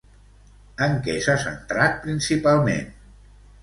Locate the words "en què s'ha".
0.85-1.37